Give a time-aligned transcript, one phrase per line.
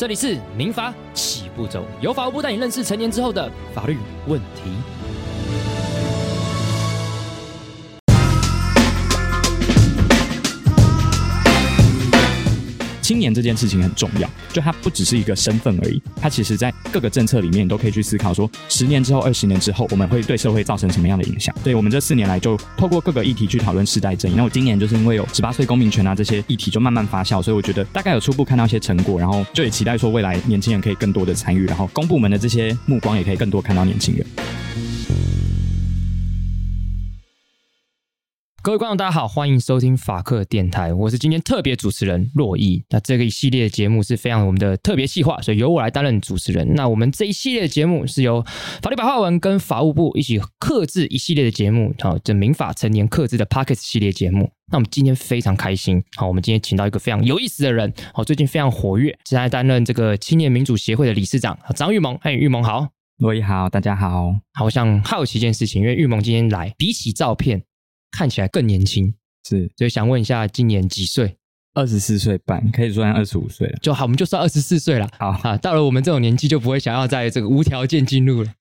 [0.00, 4.70] 这里是民法起步走，由法务部带你认识成年之后的法律问题。
[13.10, 21.52] 青年这件事情很重要，就它不只是一个身份而已，它其实在各个政策里面都可以去思考，说十年之后、二十年之后，我们会对社会造成什么样的影响。
[21.64, 24.36] 对我们这四年来就透过各个议题去讨论世代正义。
[24.36, 34.24] 那我今年就是因为有十八岁公民权啊这些议题就慢慢发酵，所以我觉得大概有初步看到一些成果，然后就也期待说未来年轻人可以更多的参与，然后公部门的这些目光也可以更多看到年轻人。
[38.62, 42.84] 各位观众，大家好，欢迎收听法克电台，我是今天特别主持人洛伊。
[42.90, 46.74] 那这个一系列节目是非常我们的特别计划，所以由我来担任主持人。
[46.74, 48.44] 那我们这一系列的节目是由
[48.82, 54.50] 法律白话文跟法务部一起克制一系列的节目，好，这民法成年克制的 Pockets 系列节目。
[54.70, 62.14] 那我们今天非常开心，好，我们今天请到一个非常有意思的人，好，最近非常活跃，现在担任这个青年民主协会的理事长张玉萌。
[62.20, 62.88] 哎，玉萌好，
[63.20, 64.34] 洛毅好，大家好。
[64.52, 67.62] 好，我想好奇一件事情，因为玉萌今天来，比起照片。
[68.10, 69.14] 看起来更年轻，
[69.48, 71.36] 是，所以想问一下，今年几岁？
[71.72, 73.78] 二十四岁半，可以算二十五岁了。
[73.80, 75.08] 就好，我们就算二十四岁了。
[75.16, 78.52] 好啊，到了我们这种年纪，就不会想要在这个无条件进入了。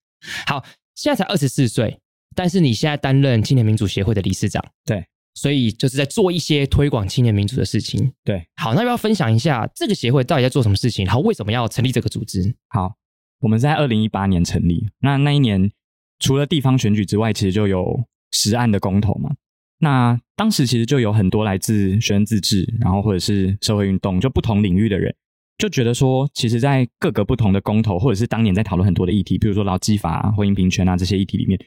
[0.45, 1.99] 好，现在才二十四岁，
[2.35, 8.13] 但是你现在担任青年民主协会的理事长，对，所以就是在做一些推广青年民主的事情。
[8.23, 11.03] 对，好，那要不要分享一下这个协会到底在做什么事情？
[11.05, 12.53] 然后为什么要成立这个组织？
[12.67, 12.93] 好，
[13.39, 15.71] 我们在二零一八年成立，那那一年
[16.19, 19.35] 除了地方选举之外，其实就有实案的公投嘛。
[19.79, 25.15] 那当时其实就有很多来自学生自治，然后或者是社会运动，就不同领域的人，
[25.57, 31.57] 就觉得说，其实，在各个不同的公投，或者是当年在讨论很多的议题，比如说劳基法、婚姻平权啊这些议题里面，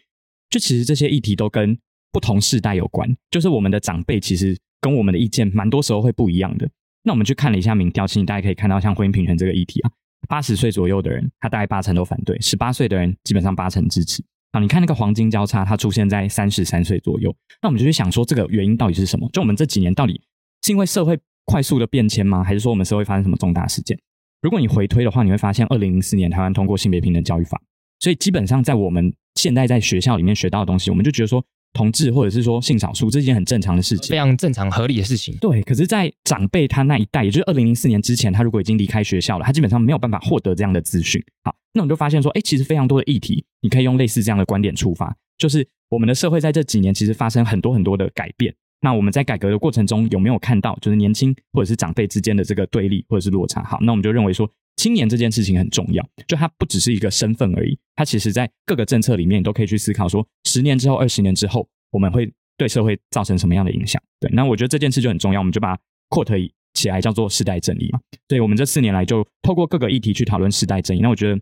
[0.50, 1.78] 就其实这些议题都跟
[2.12, 6.68] 不同世代有关，就是我们的长辈其实跟我们的意见蛮多时候会不一样的。
[7.04, 9.90] 那我们去看了一下民调，其实大家可以看到，像婚姻平权这个议题啊，
[10.28, 14.22] 八十岁左右的人，他大概八成都反对；十八岁的人，基本上八成支持。
[14.52, 17.34] 啊，你看那个黄金交叉，它出现在三十三岁左右。
[17.60, 19.28] 那我们就去想说，这个原因到底是什么？
[19.32, 20.20] 就我们这几年到底
[20.62, 22.44] 是因为社会快速的变迁吗？
[22.44, 23.98] 还是说我们社会发生什么重大事件？
[24.40, 27.60] 如果你回推的话，你会发现，二零零四年台湾通过性别平等教育法，
[27.98, 31.44] 所以基本上在我们现在在学校里面学到的东西，我们就觉得说。
[31.72, 35.36] 同志或者是说性少数，这是一件很正常的事情，非常正常合理的事情。
[35.40, 41.22] 对，可是，在长辈他那一代，也就是二零零四年之前，他如果已经离开学校了，他基本上没有办法获得这样的资讯。
[41.44, 48.54] 好，那我们就发现说，哎，其实非常多的议题，你可以用类似这样的观点出发，就是我们的社会在这几年其实发生很多很多的改变。
[48.82, 53.62] 那我们在改革的过程中有没有看到，就是年轻或者是长辈之间的这个对立或者是落差？
[53.64, 62.30] 好，那我们就认为说，青年这件事情很重要，就它不只是一个身份而已，它其实在各个政策里面都可以去思考说，十年之后、二十年之后，我们会。
[62.58, 64.00] 对社会造成什么样的影响？
[64.20, 67.98] 对，那我觉得这件事就很重要，我们就把它扩推起来，叫做世代正义嘛。
[68.28, 71.00] 对，我们这四年来就透过各个议题去讨论世代正义。
[71.00, 71.40] 那我觉得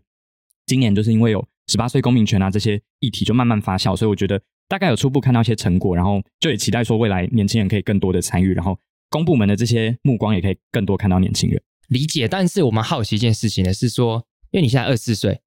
[0.65, 11.61] 今年就是因为有十八岁公民权啊这些议题就慢慢发酵，所以我觉得大概有初步看到一些成果，然后就也期待说未来年轻人可以更多的参与，然后公部门的这些目光也可以更多看到年轻人。
[11.89, 15.37] 理解，但是我们好奇一件事情呢，是说，因为你现在二十四岁，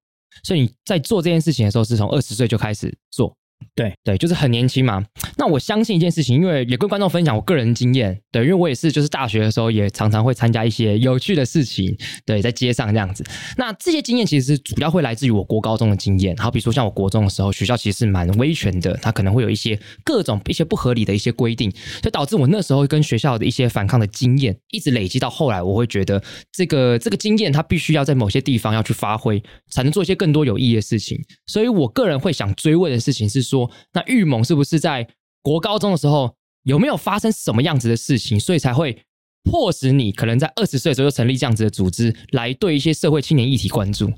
[0.43, 3.35] 所以你在做这件事情的时候是从二十岁就开始做。
[3.73, 5.03] 对对，就是很年轻嘛。
[5.37, 8.19] 那我相信一件事情，因为也跟观众分享我个人经验。
[8.31, 11.95] 对，因为我也是，就是大学的时候也常常会参加一些有趣的事情。
[12.25, 13.23] 对，在街上这样子。
[13.57, 16.35] 那这些经验其实主要会来自于我国高中的经验。
[16.37, 21.71] 好，比如说像我国中的时候，学校其实是蛮威权的，它可能会有一些各种一些不合理的一些规定，
[22.01, 26.21] 就导致我那时候跟学校的一些反抗的经验，一直累积到后来，我会觉得
[26.51, 31.19] 这个这个经验它必须要在某些地方要去发挥，才能做一些更多有意义的事情。
[31.47, 33.54] 所以我个人会想追问的事情是说。
[33.93, 35.07] 那玉蒙是不是在
[35.41, 39.03] 国高中的时候有没有发生什么样子的事情，所以才会
[39.43, 44.11] 迫使你可能在二十岁的时候成立这样子的组织，来对一些社会青年议题关注？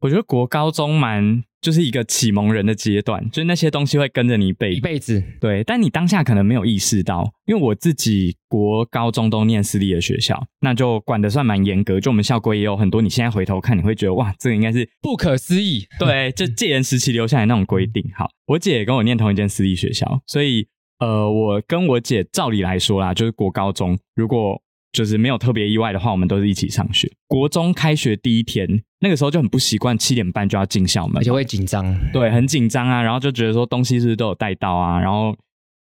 [0.00, 5.22] 我觉得国高中蛮就是一个启蒙人的阶段，就是那些东西会跟着你一辈一辈子。
[5.40, 12.00] 对，但你当下可能没有意识到，因为我自己国高中都念私立的学校，那就管得算蛮严格。
[12.00, 15.86] 就我们校规也有很多，你现在回头看，你会觉得哇，这个应该是不可思议。
[16.00, 18.02] 对，就戒严时期留下来那种规定。
[18.16, 20.66] 好，我姐也跟我念同一间私立学校，所以
[20.98, 24.62] 呃，我跟我姐照理来说啦，就是国高中如果。
[24.92, 27.08] 就是没有特别意外的话，我们都是一起上学。
[27.28, 31.98] 国中开学第一天，那个时候就很不习惯，七点半就要进校门，而且会紧张。
[32.12, 35.00] 对，很紧张啊，然后就觉得说东西是不是都有带到啊？
[35.00, 35.36] 然后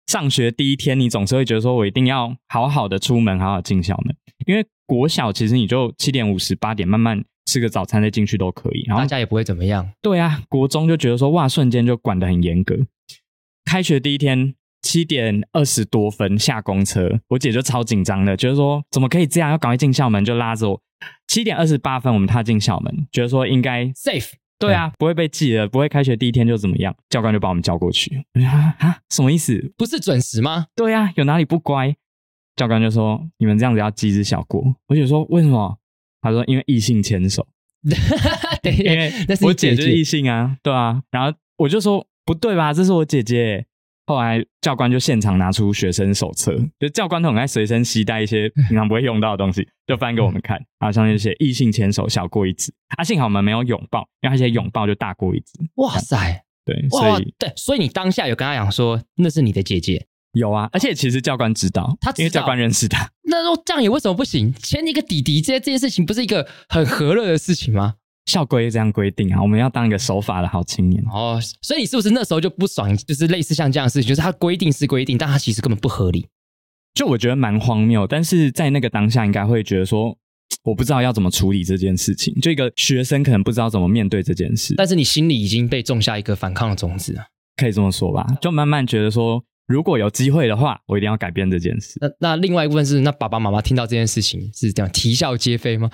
[0.07, 4.15] 上学第一天，你总是会觉得说我一定要好好的出门，好好进校门。
[4.45, 9.89] 因为国小其实你就七点五十八点慢慢吃个早餐再进去都可以，然后大家也不会怎么样。
[10.01, 12.75] 对啊，国中就觉得说哇，瞬间就管得很严格。
[13.65, 14.55] 开学第一天。
[14.81, 20.79] 七点二十多分下公车，我姐就超紧张的，觉得说怎么可以这样，要赶快进校门，就拉着我。
[21.27, 24.31] 七点二十八分我们踏进校门，觉得说应该 safe。
[24.57, 28.25] 对啊，不会被记了，不会开学第一天就怎么样，教官就把我们叫过去。
[28.47, 29.73] 啊啊，什么意思？
[29.75, 30.67] 不是准时吗？
[30.73, 31.93] 对啊，有哪里不乖？
[32.55, 34.63] 教官就说你们这样子要记只小过。
[34.87, 35.77] 我姐说为什么？
[36.21, 37.45] 他说因为异性牵手。
[38.63, 39.11] 对，因为
[39.41, 41.03] 我姐就是异性啊，对啊。
[41.11, 43.65] 然后我就说不对吧，这是我姐姐。
[44.05, 50.57] 后来教官就现场拿出学生手册，就教官都很爱随身携带一些平常不会用到的东西，就翻给我们看。
[50.79, 55.53] 然后上面写异性牵手小过一指，啊，幸好我们没有拥抱，因为他写拥抱就大过一指。
[55.75, 60.05] 哇塞，对，所以对，所以你当下有跟他讲说那是你的姐姐？
[60.33, 63.09] 有啊，而且其实教官知道，他因为教官认识他。
[63.23, 64.53] 那说这样也为什么不行？
[64.55, 67.95] 牵一个弟弟，这这件事情不是一个很和乐的事情吗？
[68.25, 71.39] 校规这样规定啊，我们要当一个守法的好青年哦。
[71.61, 72.95] 所以你是不是那时候就不爽？
[72.97, 76.27] 就是类似像这样的事情，就是他规定是规定，但他其实根本不合理。
[76.93, 80.17] 就我觉得蛮荒谬，但是在那个当下，应该会觉得说，
[80.63, 82.33] 我不知道要怎么处理这件事情。
[82.41, 87.25] 就一个学生可能不知道怎么面对这件事，但是你心里已经被种下一个反抗的种子啊，
[87.57, 88.25] 可以这么说吧？
[88.41, 91.99] 就慢慢觉得说，如果有机会的话，我一定要改变这件事。
[91.99, 95.91] 那那另外一部分是，那爸爸妈妈听到这件事情是这样啼笑皆非吗？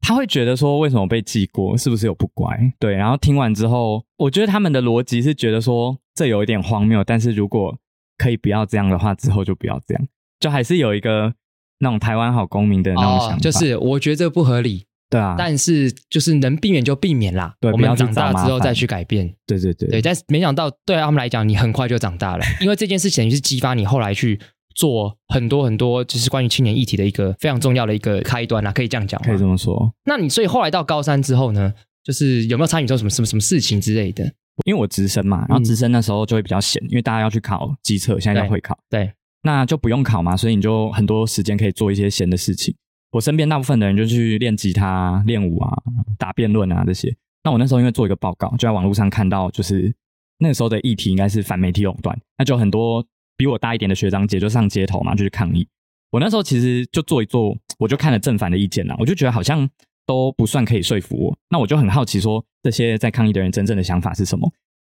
[0.00, 1.76] 他会觉得说，为什么被记过？
[1.76, 2.72] 是不是有不乖？
[2.78, 7.02] 对，然后听完之后，我觉得他们的逻辑是觉得说，这有一点荒谬。
[7.02, 7.76] 但是如果
[8.16, 10.08] 可以不要这样的话，之后就不要这样，
[10.38, 11.34] 就还是有一个
[11.80, 13.38] 那种台湾好公民的那种想法。
[13.38, 15.34] 就是我觉得这不合理，对啊。
[15.36, 17.54] 但是就是能避免就避免啦。
[17.60, 19.34] 对，我们长大之后再去改变。
[19.44, 20.00] 对对对对。
[20.00, 24.38] 但是没想到对他们来讲，你很快就长大了，因为这件事情是激发你后来去。
[24.76, 29.92] 做很多很多，就是关于青年议题的一个非常重要的一个开端啊，可以这样讲，可以这么说。
[30.04, 31.72] 那你所以后来到高三之后呢，
[32.04, 34.24] 就是有没有参与做什么什么什么事情之类的？
[34.66, 39.10] 因为我直升嘛，然后直升那时候就会比较闲，因为大家要去考机测，现在要会考，对，
[39.42, 42.74] 那就不用考嘛，所以你就很多时间可以做一些闲的事情。
[43.12, 45.72] 我身边大部分的人就去练吉他、练舞啊、
[46.18, 47.14] 打辩论啊这些。
[47.44, 49.94] 那我那时候因为做一个报告，就在网络上看到，就是
[50.38, 53.02] 那时候的议题应该是反媒体垄断，那就很多。
[53.36, 55.66] 比我大一点的学长姐就上街头嘛，就去抗议。
[56.10, 59.68] 我那时候其实就做一做，我就看了正反的意见啦，我就觉得好像
[60.06, 61.38] 都不算可以说服我。
[61.50, 64.50] 那我就很好奇，说这些在抗议的人真正的想法是什么？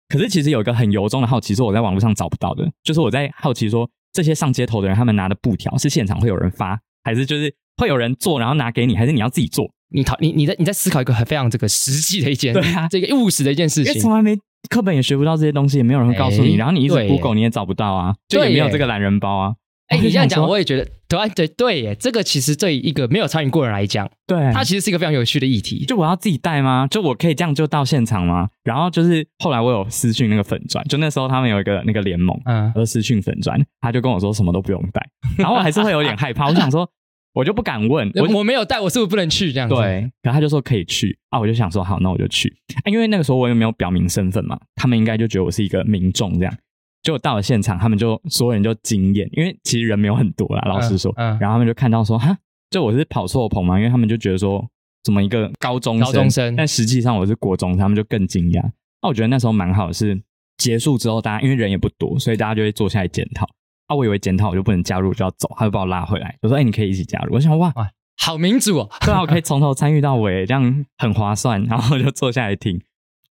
[0.09, 9.71] 可是其实有一个很由衷的好奇，是我在网络上找不到的，就是我在好奇说，这些上街头的人，他们拿的布条是现场会有人发，还是就是会有人做，然后拿给你，还是你要自己做？
[9.91, 14.37] 你讨你你在你在思考一个很非常这个实际的一件，对啊，这个务实的一件事情，从来没。
[14.69, 16.57] 课本也学不到这些东西，也没有人会告诉你。
[16.57, 19.55] 然后你一直 Google，你也找不到啊，就也没有这个懒人包啊。
[19.89, 21.95] 哎，你这样讲， 我也觉得对对对耶。
[21.95, 25.85] 这个其实对一个没有参与过的人来讲，对它其实是一个非常有趣的议题。
[25.85, 26.87] 就我要自己带吗？
[26.91, 28.49] 就我可以这样就到现场吗？
[28.65, 35.07] 然后就是后来我有私讯那个粉砖，就那时候他们有一个那个联盟，嗯，而私讯粉砖，他就跟我说什么都不用带。
[35.37, 36.89] 然后我还是会有点害怕， 我想说。
[37.35, 39.75] 我就不敢问，我我没有带，我是不是不能去这样子？
[39.75, 42.55] 对，然后他就说可以去啊，我就想说好，那我就去。
[42.87, 46.57] 因为那个时候我也没有表明身份嘛，他们应该就觉得我是一个民众这样。
[47.03, 51.13] 结果到了现场，他们就所有人就惊艳，因为其实人没有很多啦，老实说。
[51.17, 52.39] 然后他们就看到说哈，
[52.71, 54.65] 就我是跑错棚嘛，因为他们就觉得说
[55.03, 58.63] 怎么一个高中高中生，但实际上我是国中，他们就更惊讶。
[59.03, 60.19] 那我觉得那时候蛮好的，是
[60.57, 63.47] 结束之后大家因为人也不多，所以大家就会坐下来检讨。
[63.87, 67.35] 啊，我以为检讨我就不能加入就要走，他就把我拉回来，我说哎，你可以一起加入。
[67.35, 67.73] 我想哇。
[68.17, 71.63] 好民主哦，对啊，我可以从头参与到尾，这样很划算。
[71.65, 72.81] 然后就坐下来听。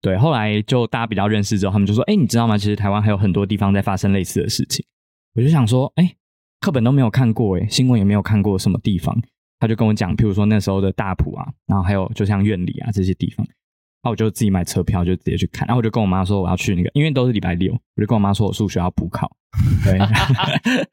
[0.01, 2.57] 对，后来就大家比较认识之后，他们就说：“哎，你知道吗？
[2.57, 4.83] 其实台湾还有很多地方在发生类似的事情。”
[5.35, 6.15] 我就想说：“哎，
[6.59, 9.15] 课本都没有看过，哎，新闻也没有看过什么地方。”
[9.61, 13.45] 他就跟我讲，譬如说那时候的大埔啊，然后还有就像院里啊这些地方。
[14.03, 15.67] 那我就自己买车票，就直接去看。
[15.67, 19.29] 然后我就跟我妈说我要去那个，因为都是礼拜六，我就跟我妈说我数学要补考。
[19.83, 19.99] 对，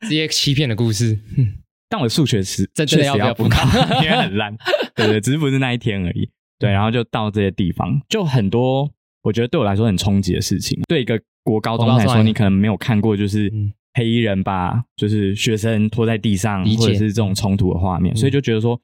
[0.01, 1.19] 这些欺骗的故事。
[1.89, 3.67] 但我数学是真的要要补考，
[4.05, 4.55] 因为很烂，
[4.95, 6.29] 对对，只是不是那一天而已。
[6.59, 8.91] 对，然后就到这些地方，就很多
[9.23, 10.79] 我觉得对我来说很冲击的事情。
[10.87, 13.51] 对一个国高中来说，你可能没有看过，就是
[13.95, 18.79] 黑衣人把就是学生拖在地上，或者是这种冲突的画面，所以就觉得说，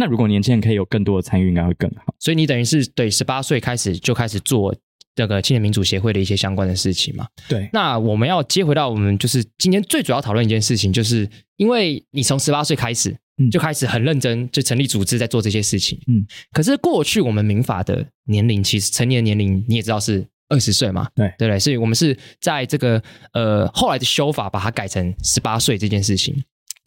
[0.00, 2.12] 那如果年轻人可以有更多的参与，应该会更好。
[2.18, 4.74] 所以你等于是对十八岁开始就开始做。
[5.16, 7.68] 这个青年民主协会的一些相关的事情嘛，对。
[7.72, 13.14] 那我们要接回到我们就是今天最主要讨论一件事情，就是因为你从十八岁开始
[13.50, 16.24] 就开始很认真就成立组织在做这些事情，嗯。
[16.52, 21.58] 可是过去我们民法的年龄其实成年年龄你也知道是二十岁嘛，对对不对？
[21.58, 23.02] 所以我们是在这个
[23.32, 26.42] 呃后来的修法把它改成十八岁这件事情。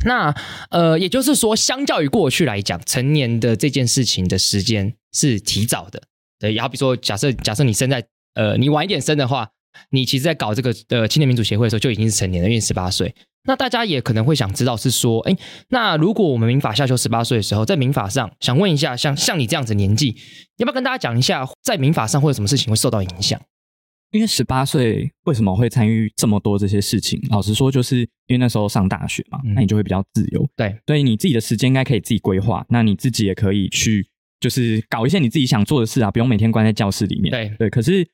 [0.05, 0.35] 那
[0.69, 6.01] 呃也就是说，相较于过去来讲，成年的这件事情的时间是提早的。
[6.39, 9.47] 对，好比如说假设假设你生在呃，你晚一点生的话，
[9.91, 13.15] 你其实在搞这个呃青年民主协会的时候就已经是成年了，因为十八岁。
[13.45, 15.37] 那大家也可能会想知道是说，哎，
[15.69, 20.15] 那如果我们民法下修十八岁的时候，在民法上想问一下，像像你这样子年纪，
[20.57, 23.39] 要不要跟大家讲一下，在民法上会有什么事情会受到影响？
[24.13, 27.19] 因为十八岁为什么会参与这么多这些事情？
[27.31, 32.63] 老实说，就是因为那时候上大学嘛，那你就会比较自由，对，所以你自己的时间应该可以自己规划。
[32.69, 34.07] 那你自己也可以去，
[34.39, 37.31] 就是搞一些你自己想做的事啊，不用每天关在教室里面。
[37.31, 38.07] 对对，可是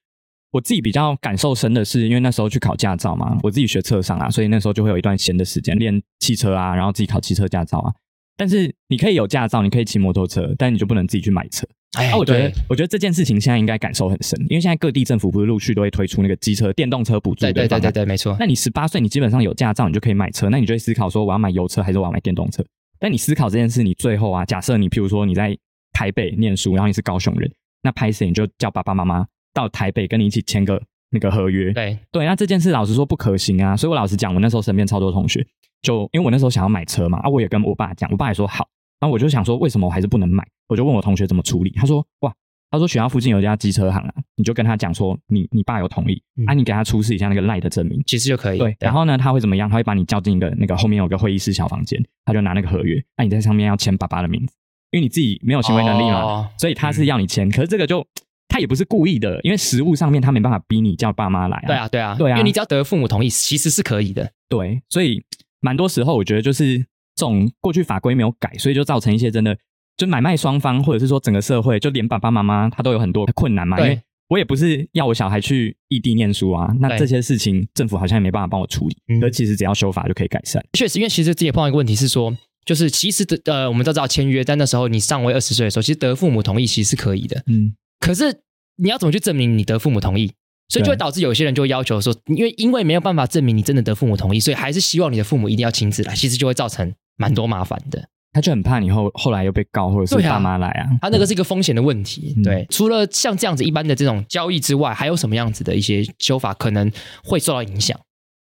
[0.52, 7.94] 我自己比较感受深的是，因为那时候去考驾照嘛，我自己学车上啊，所以那时候就会有一段闲的时间练汽车啊，然后自己考汽车驾照啊。
[8.38, 11.68] 但是你可以有驾照，你可以骑摩托车，但你就不能自己去买车。
[11.98, 18.38] 哎，我觉得，我觉得这件事情现在应该感受很深，因为现在各地政府不是陆续都会推出那个机车、电动车补助的对对对对，没错。
[18.40, 22.64] 那你十八岁，你基本上有驾照，你就可以买车，那你就会思考说，我要买油车还是我要买电动车？
[23.00, 25.58] 但你思考这件事，你最后啊，假设你譬如说你在
[25.92, 30.80] 台北念书，然后你是高雄人，那拍摄你就叫爸爸妈妈到台北跟你一起签个
[31.10, 31.74] 那个合约。
[31.74, 33.76] 对对，那这件事老实说不可行啊。
[33.76, 35.44] 所以我老实讲，我那时候身边超多同学，
[35.82, 38.68] 就因为我那时候想要买车嘛，啊，我也跟我爸讲，我爸也说好，
[39.00, 40.46] 然后我就想说，为什么我还是不能买？
[40.68, 42.34] 我就问我同学怎么处理，他说，哇。
[42.72, 48.60] 他说学校附近有一家机车行啊，你就跟他讲说你你爸有同意啊，你给他出示一下那个赖的证明，其实就可以。
[48.60, 49.68] 对，然后呢，他会怎么样？
[49.68, 54.54] 他会把你叫进一个那个后面有个会议室小房间，他就拿那个合约，那你在上面要签爸爸的名字，
[54.92, 57.50] 因为你自己没有行为能力嘛，所以他是要你签。
[57.50, 58.06] 可是这个就
[58.48, 61.60] 他也不是故意的，因为实物上面他没办法逼你叫爸妈来。
[61.66, 64.32] 对啊，对啊，对啊，因为你只要得父母同意，其实是可以的。
[64.48, 65.24] 对，所以
[65.60, 66.86] 蛮多时候我觉得就是这
[67.20, 69.58] 种过去法规没有改，所以就造成一些真的。
[69.98, 73.78] 就买卖双方，或者是说整个社会，就连爸爸妈妈他都有很多困难嘛。
[73.82, 78.96] 因为我也不是要我小孩去异地念书啊，那这些事情政府好像也没办法帮我处理。
[79.22, 80.66] 而其实只要修法就可以改善。
[80.72, 82.34] 确实，因为其实自己碰到一个问题是说，
[82.64, 87.44] 就是其实的呃，我们都知道签约，但那时候你尚未二十岁的时候，其实得父母同意其实是可以的。
[87.48, 87.76] 嗯。
[88.00, 88.40] 可是
[88.78, 90.32] 你要怎么去证明你得父母同意？
[90.70, 98.10] 所以就会导致有些人就会要求说，因为因为没有办法证明你真的得父母同意，所以还是希望你的父母一定要亲自来，其实就会造成蛮多麻烦的。
[98.32, 100.88] 他就很怕你后后来又被告，或者是爸妈来啊。
[101.02, 102.36] 他那个是一个风险的问题。
[102.44, 106.92] 对，除了像这样子一般的这种交易之外，还有什么样子的一些修法可能
[107.24, 108.00] 会受到影响？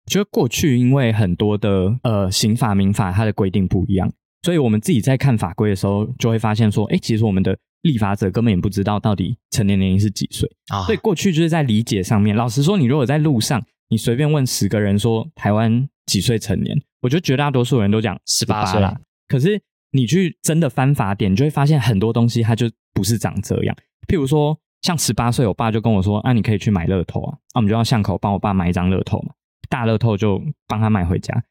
[0.09, 10.83] 觉得过去因为很多的呃刑法、民法它的规定不一样，所以我们自己在看法规的时候，就会发现说，哎，其实我们的立法者根本也不知道到底成年年龄是几岁啊。
[10.85, 18.99] 所以过去就是在理解上面，老实说，你如果在路上，你随便问十个人说台湾几岁成年，我觉得绝大多数人都讲十八岁啦。
[19.27, 19.61] 可是
[19.91, 23.75] 你去真的翻法典，你就会发现很多东西它就不是长这样。
[24.07, 29.33] 譬如说，像十八岁，我爸就跟我说：“啊，你可以去买乐透啊。”那我们就要巷口帮我爸买一张乐透嘛，
[29.69, 31.43] 大乐透就帮他买回家。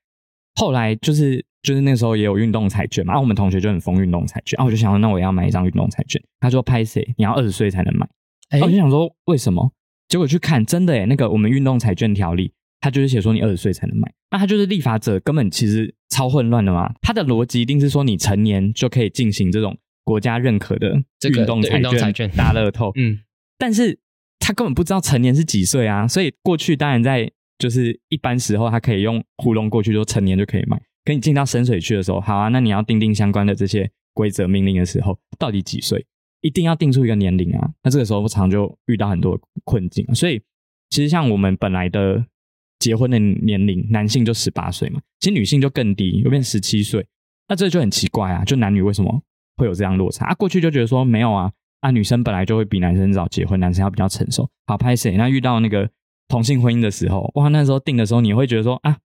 [0.55, 6.23] 后来就是就是那时候也有运动彩券嘛，啊，我们同学就很疯运动彩券啊，我就想说，那我要买一张运动彩券。
[6.41, 7.07] 他说：“拍谁？
[7.19, 8.09] 你要二十岁才能买。”
[8.63, 9.71] 我就想说为什么？
[10.09, 12.53] 结果去看，真的诶那个我们运动彩券条例。
[12.87, 16.95] 他就是写说你二十岁才能买，那他就是立法者根本其实超混乱的嘛。
[17.03, 20.91] 他的逻辑一定是说你成年就可以进行这种国家认可的
[21.29, 22.93] 运动彩券、大乐透。
[22.95, 23.19] 嗯，
[23.59, 23.99] 但是
[24.39, 26.07] 他根本不知道成年是几岁啊。
[26.07, 27.29] 所以过去当然在
[27.59, 30.81] 就是一般时候他可以用糊弄过去说成年就可以买。
[31.05, 36.07] 可你进到深水区的时候，好啊，那你要定定相关的这些规则命令的时候，到底几岁？
[36.41, 37.69] 一定要定出一个年龄啊。
[37.83, 40.07] 那这个时候常就遇到很多困境。
[40.15, 40.41] 所以
[40.91, 42.25] 其实像我们本来的。
[42.87, 47.05] 结婚的年龄，男性就十八岁嘛，其实女性就更低，有变十七岁，
[47.49, 48.45] 那这就很奇怪啊！
[48.45, 49.23] 就男女为什么
[49.57, 50.35] 会有这样落差啊？
[50.35, 51.51] 过去就觉得说没有啊，
[51.81, 54.49] 啊女生本来就会比男生早结婚，男生要比较成熟。
[54.69, 55.17] 好拍谁？
[55.17, 55.91] 那遇到那个
[56.29, 58.99] 同性婚姻的时候，哇，那时候定的时候，你会觉得说啊，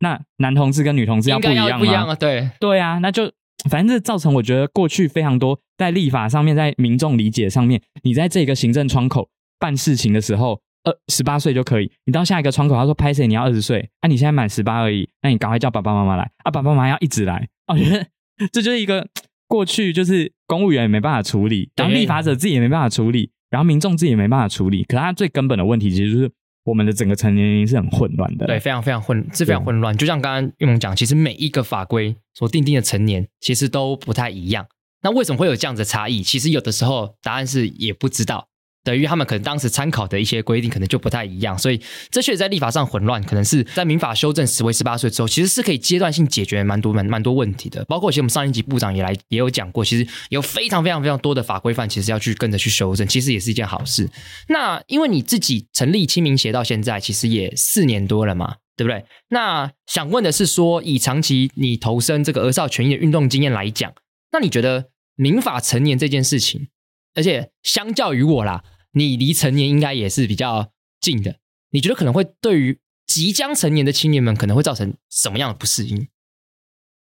[0.00, 1.78] 那男同志跟女同志要不一样吗？
[1.78, 3.30] 不一样啊，对对啊，那就
[3.70, 9.28] 反正这造成我觉得过去非常多在立法上面，在民众理解上面，你在这个行政窗口
[9.60, 10.60] 办事情的时候。
[10.88, 18.06] 二十八岁就可以，你到下一个窗口，他说拍谁你要二十岁，啊，你现在满十八而已，那你赶快叫爸爸妈妈来，啊，爸爸妈妈要一直来，我觉得
[18.52, 19.06] 这就是一个
[19.46, 26.30] 过去就是公务员也没办法处理，然后立法者自己也没办法处理，然后民众自己也没办法处理，可他最根本的问题其实就是
[26.64, 29.96] 我们的整个成年龄是很混乱的，对，非常非常混，是非常混乱。
[29.96, 34.66] 就像刚刚玉萌讲，其实每一个法规所定定的成年其实都不太一样，
[35.02, 36.22] 那为什么会有这样子的差异？
[36.22, 38.48] 其实有的时候答案是也不知道。
[38.88, 41.78] 等于他们可能当时参考的一些规定可能就不太一样，所以
[42.10, 47.84] 这确实在立法上混乱，可能是在民法修正十为十八岁之后，其实是可以阶段性解决蛮多蛮蛮多问题的。
[47.84, 54.08] 包括其实我们上一级部长也来也有讲过，其实有非常非常非常多的法规范，其实要去跟着去修正，其实也是一件好事。
[54.48, 59.04] 那因为你自己成立清明协到现在，其实也四年多了嘛，对不对？
[59.28, 63.92] 那想问的是说，以长期你投身这个儿少权益的运动经验来讲，
[64.32, 66.68] 那你觉得民法成年这件事情，
[67.14, 68.64] 而且相较于我啦。
[68.92, 71.38] 你离成年应该也是比较近的。
[71.70, 76.08] 你觉得可能会对于即将成年的青年们可能会造成什么样的不适应？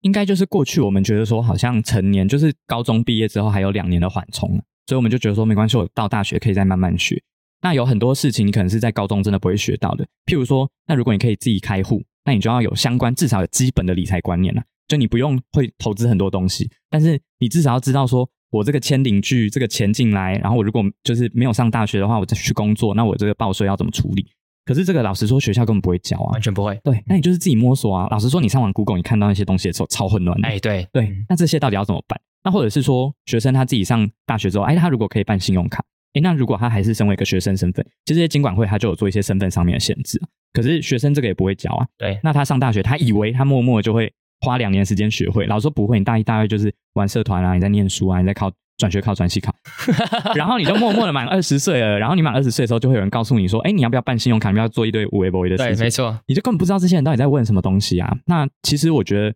[0.02, 4.50] 应该就是过去我们觉得说，好像成年就是高中毕业之后还有两年的缓冲，
[4.88, 7.22] 所以我们就觉得说没关系，我到大学可以再慢慢学。
[7.62, 14.64] 那有很多事情你可能是在高中真的不会学到的，譬如说，那如果你可以自己开户，那你就要有相关至少有基本的理财观念了。
[14.88, 24.26] 就你不用会投资很多东西，但是你至少要知道说，我这个签领据这个钱进来，然后我如果就是没有上大学的话，我再去工作，那我这个报税要怎么处理？
[24.64, 26.80] 可是这个老实说，学校根本不会教啊，完全不会。
[26.84, 28.08] 对，那你就是自己摸索啊。
[28.12, 30.38] 老实说，你上完 Google，你看到那些东西的时候超混乱。
[30.46, 32.20] 哎，对对，那这些到底要怎么办？
[32.44, 40.22] 那或者是说，学生他自己上大学之后，哎，他如果可以办信用卡，哎，那如果他还是身为一个学生身份，其实这些经管会他就有做一些身份上面的限制。
[40.54, 41.88] 可是学生这个也不会教啊。
[41.98, 45.46] 对，那他上大学，他以为他默默就会花两年时间学会。
[45.46, 48.52] 老师说不会，你大一、大二就是玩社团啊，你在念书啊，你在考。
[48.78, 49.54] 转学考、转系考，
[50.34, 52.00] 然后你就默默的满二十岁了。
[52.00, 54.50] 然后你满二十岁的时候，就会有人告诉你说：“哎，你要不要办信用卡？
[54.50, 58.12] 你要做一堆无微不微的事情。”对，没错，你就根本不知道这些人到底在问什么东西啊。
[58.26, 59.36] 那其实我觉得，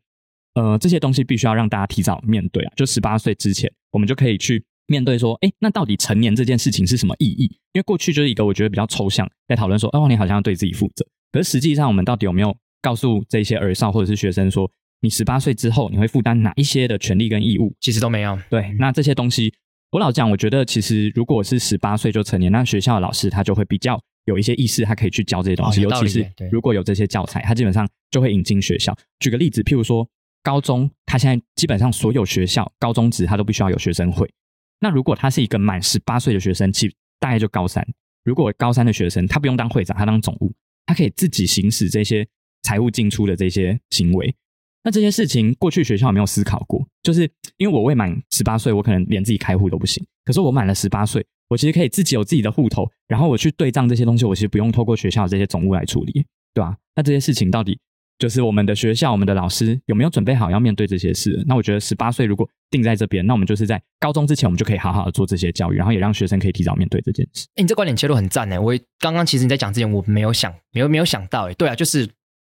[0.63, 2.73] 呃，这些东西必须要让大家提早面对啊。
[2.75, 7.43] 就十八岁之前，我们就可以去面对说：“哎，那到底成年这件事情是什么意义？”
[7.73, 14.67] 因为过去就是一个我觉得比较抽象，在讨论说：“哦，你好像要对自己负责。”可是实际上，我们到底有没有告诉这些儿少或者是学生说
[15.05, 18.37] ：“你十八岁之后，你会负担哪一些的权利跟义务？”其实都没有。
[18.49, 19.53] 对，那这些东西。
[19.91, 25.81] 我老讲，我觉得其实如果是十八岁就成年，那学校的老师他就会比较有一些意识，他可以去教这些东西。
[25.81, 28.93] 尤其是如果有这些教材，他基本上就会引进学校。
[29.19, 30.05] 举个例子，譬如说
[30.43, 34.29] 高中，他现在基本上所有学校高中职他都必须要有学生会。
[34.81, 37.85] 那如果他是一个满十八岁的学生，其大概就高三。
[38.25, 40.53] 如果高三的学生他不用当会长，他当总务，
[40.87, 42.27] 他可以自己行使这些
[42.63, 44.35] 财务进出的这些行为。
[44.85, 46.87] 那这些事情过去学校有没有思考过？
[47.01, 47.27] 就是
[47.57, 50.05] 因为我未满十八岁，我可能连自己开户都不行。
[50.23, 56.23] 可是我满了十八岁，我其实可以自己有自己的户头，然后我去对账这些东西，我其实不用透过学校这些总务来处理，
[56.53, 56.77] 对吧？
[56.95, 57.79] 那这些事情到底
[58.19, 61.43] 就是我们的学校、我们的老师有没有准备好要面对这些事？
[61.47, 67.47] 那我觉得十八岁如果定在这边，那我们就是在高中之前，我们就可以好好的做这些教育，然后也让学生可以提早面对这件事。
[67.55, 68.61] 哎，你这观点切入很赞呢。
[68.61, 72.07] 我刚刚其实你在讲之前，我没有想，没有没有想到，哎，对啊，就是。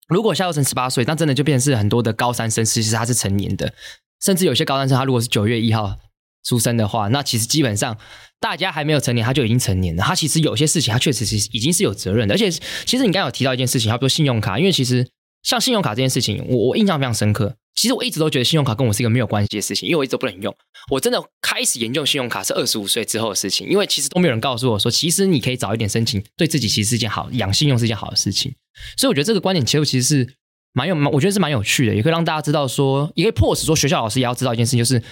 [0.08, 3.74] 如果夏幼成十八岁，那真的就变成是很多的高三生，其实他是成年的，
[4.22, 5.98] 甚至有些高三生，他如果是九月一号
[6.44, 7.98] 出生的话，那其实基本上
[8.40, 10.04] 大家还没有成年，他就已经成年了。
[10.04, 12.36] 他其实有些事情，他确实是已经是有责任的。
[12.36, 15.08] 而且，其实你刚刚有提到一件事情，差不多信用卡，因为其实
[15.44, 17.56] 像信用卡这件事情，我我印象非常深刻。
[17.78, 20.54] 其实我一直都觉得信用卡跟我是一个没有关系的事情，因为我一直不能用。
[20.90, 28.56] 我真的开始研究信用卡是二十五岁之后的事情，因为其实都没有人告诉我说，其实你可以早一点申请，对自己其实是一件好养信用是一件好的事情。
[28.98, 30.34] 所以我觉得这个观点其实其实是
[30.74, 35.04] 蛮有，我觉得是蛮有趣的，也可以让大家知道说，也可以迫使说学校老师也要知道一件事情，就是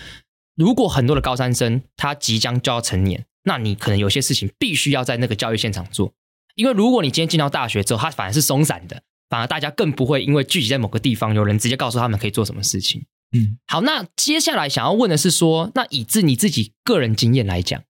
[0.55, 6.13] 如果很多的高三生他即将就要成年，那你可能有些事情必须要在那个教育现场做，
[6.55, 13.05] 因为如果你今天进到大学之后，他反而是松散的，反而大家更不会因为聚集在某个地方，有人直接告诉他们可以做什么事情。
[13.31, 17.81] 嗯，好，那接下来想要问的是说，那以自你自己个人经验来讲，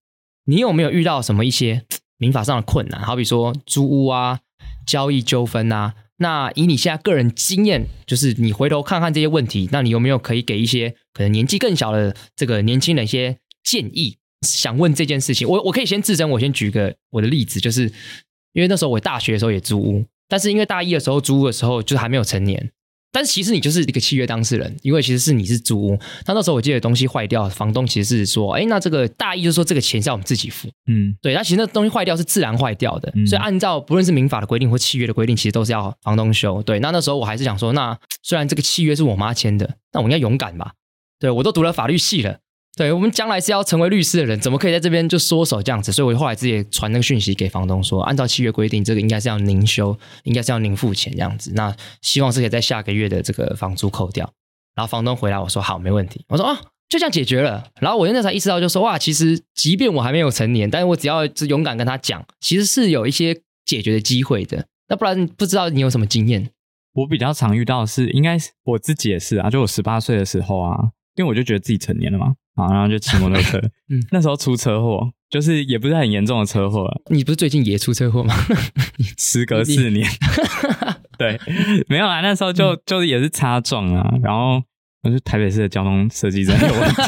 [0.46, 1.84] 你有没有遇到什么一些
[2.18, 3.02] 民法上的困难？
[3.02, 4.40] 好比说租屋啊、
[4.86, 5.94] 交易纠纷啊。
[6.18, 14.16] 那以你现在个人经验，就是你回头看看这些问题，那你有没有可以给一些可能年纪更小的这个年轻人一些建议？
[14.46, 17.84] 想问这件事情，我我可以先自证，我先举个我的例子，就是
[18.52, 22.70] 因为那时候我大学的时候也租屋，但是因为大一的时候租屋的时候就是还没有成年。
[23.12, 25.98] 但是其实你就是一个契约当事人，因为其实是你是租屋。
[26.26, 30.68] 那那时候我记得东西坏掉，房东其实是说，哎，那这个大意就是说这个钱是要我们自己付。
[30.86, 31.32] 嗯，对。
[31.32, 36.62] 那其实那东西坏掉是自然坏掉的，所以按照不论是民法的规定或契约的规定，其实都是要房东修。
[36.62, 36.78] 对。
[36.80, 40.72] 那那时候我还是想说，那虽然这个契约是我妈签的，那我应该勇敢吧？
[41.18, 42.40] 对我都读了法律系了。
[42.76, 45.90] 对我们将来是要成为律师的人，怎么可以在这边就缩手这样子？
[45.90, 51.52] 所以我后来自己传那个讯息给房东说，按照契约规定，这个应该是要您修，应该是要您付钱这样子。
[51.54, 54.30] 那希望是可以在下个月的这个房租扣掉。
[54.74, 56.22] 然后房东回来我说好，没问题。
[56.28, 56.54] 我说哦，
[56.90, 57.66] 就这样解决了。
[57.80, 64.66] 然后我现在才意识到，就说哇，其实即便我还没有成年，但是我只要是勇敢跟他讲，其实是有一些解决的机会的。
[64.88, 66.50] 那不然不知道你有什么经验？
[66.92, 70.76] 我比较常遇到的是，应该是我自己也是啊，就我十八岁的时候啊，
[71.14, 72.34] 因为我就觉得自己成年了嘛。
[72.56, 76.90] 啊，然后就骑摩托车， 嗯，那时候出车祸，就是也不是很严重的车祸。
[77.10, 78.34] 你不是最近也出车祸吗？
[79.16, 80.08] 时隔四年，
[81.18, 81.38] 对，
[81.88, 84.62] 没有啊，那时候就就是也是擦撞啊，然后
[85.02, 87.02] 我是台北市的交通设计真的有问题，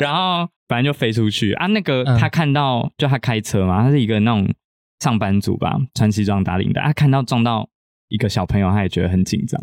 [0.00, 1.66] 然后反正就飞出去啊。
[1.68, 4.52] 那个他看到，就他开车嘛，他是一个那种
[4.98, 7.68] 上班族吧，穿西装打领带，他看到撞到
[8.08, 9.60] 一个小朋友，他也觉得很紧张。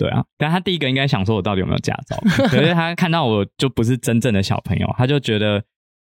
[0.00, 2.16] 对啊，但他第一个应该想说，我到底有没有驾照？
[2.48, 5.62] 可是他看到我就不是真正的小朋友，他就觉得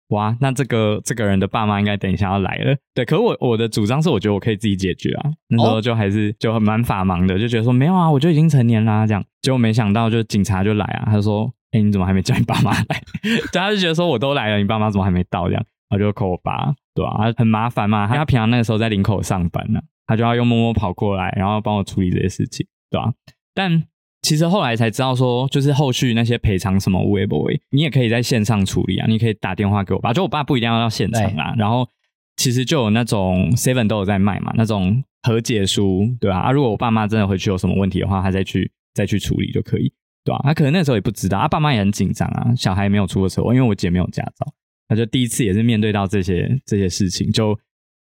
[0.09, 2.76] 哇，那这个这个人的爸妈应该等一下要来了。
[2.94, 5.30] 对，可是我我的主张是，我觉得我可以自己解决啊。
[5.48, 9.24] 那时候就还是就很蛮法盲的，就觉得说没有啊，我就已经成年啦，这样。
[9.40, 13.02] 结果没想到，就警察就来啊，他就说：“哎，你怎么还没叫你爸妈来？
[13.50, 15.48] ”他就觉得说我都来了，你爸妈怎么还没到？
[15.48, 17.32] 这样，我就扣我爸，对吧？
[17.37, 23.12] 很麻烦嘛，他平常那个时候在林口上班呢，他就要用默默跑过来，然后帮我处理这些事情，对吧？
[23.57, 23.83] 但
[24.21, 31.55] 其实后来才知道说，就是后续那些赔偿什么微不微，你也可以在线上处理啊，你可以打电话给我爸，就我爸不一定要到现场啊。
[31.57, 31.88] 然后
[32.37, 36.38] 其实就有那种 Seven 都有在卖嘛，那种和解书，对吧？
[36.38, 39.90] 啊，如果我爸妈真的回去有什么问题的话，他再去再去处理就可以，
[40.25, 40.40] 对吧？
[40.42, 44.53] 他可能那时候也不知道，啊，爸妈也很紧张啊，小孩没有出过车祸，因为我姐没有驾照，
[44.88, 47.59] 他就第一次也是面对到这些这些事情，就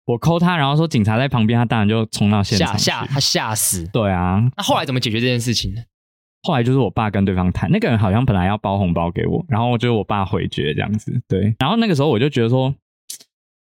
[0.06, 4.44] 我扣他，然后说警察在旁边，他当然就冲到现场，吓他吓死，对啊。
[4.58, 5.82] 那后来怎么解决这件事情呢？
[6.42, 11.56] 后来就是我爸跟对方谈，那个人好像本来要包红包给我，然后就是我爸回绝这样子，对。
[11.58, 12.76] 然后那个时候我就觉得说，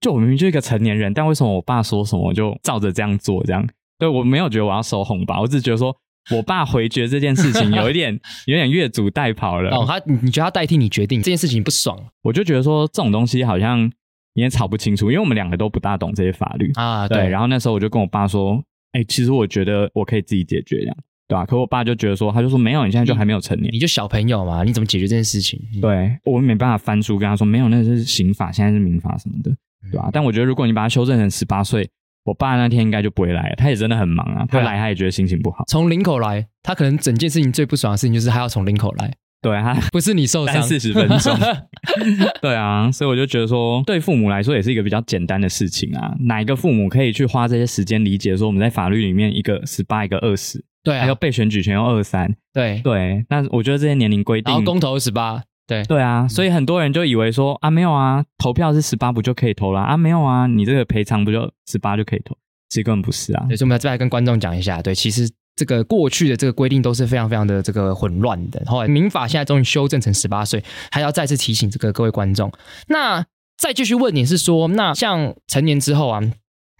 [0.00, 3.44] 就我明明就一个成年人，但为什么我爸说什么我就照着这样做？
[3.44, 3.64] 这样，
[3.96, 5.96] 对我没有觉得我要收红包，我只觉得说
[6.34, 9.70] 我爸回绝这件事情有一点 有点越俎代庖了。
[9.70, 11.96] 哦，他你觉得他代替你决定这件事情不爽？
[12.22, 13.88] 我就觉得说这种东西好像
[14.34, 17.08] 也吵不清楚，因为我们两个都不大懂这些法律啊。
[17.08, 20.96] 对，然后那时候我就跟我爸说，哎，其实我觉得我可以自己解决这样。
[21.26, 21.46] 对吧？
[21.46, 25.58] 可我爸就觉得说，他就说没有，你现在就还没有成年，你就小朋友嘛，你怎么解决这件事情？
[25.80, 29.50] 对我没办法翻书跟他说，没有，那是刑法，现在是民法什么的，
[29.90, 30.10] 对吧？
[30.12, 31.88] 但我觉得如果你把它修正成十八岁，
[32.24, 33.56] 我爸那天应该就不会来了。
[33.56, 35.64] 他也真的很忙啊，他来他也觉得心情不好。
[35.66, 39.10] 从林口来，他可能整件事情最不爽的事情就是他要从林口来，
[39.44, 41.36] 对啊 不是你受伤四十分钟，
[42.40, 46.14] 对啊，所以我就觉得说，对父母来说也是一个比较简单的事情啊。
[46.20, 50.64] 哪一个父母可以去花这些时间理解说，我们在法律里面一个十八，一个二十？
[50.82, 53.24] 对，还有被选举权用二三，对对。
[53.28, 56.26] 那我觉得这些年龄规定，然后公投十八，对对啊。
[56.26, 59.96] 所以很多人就以为说啊，没有啊，投票是十八不就可以投了啊？
[59.96, 62.34] 没有啊，你这个赔偿不就十八就可以投？
[62.70, 63.44] 其实根本不是啊。
[63.48, 68.62] 所以我们再来跟观众讲一下，对，其实这个过去的这个规定都是非常非常的这个混乱的。
[68.66, 72.52] 后来民法现在终于修正成十八岁，还要再次提醒这个各位观众。
[72.88, 73.24] 那
[73.56, 76.20] 再继续问你是说，那像成年之后啊？